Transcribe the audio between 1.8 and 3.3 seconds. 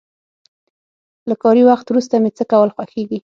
وروسته مې څه کول خوښيږي؟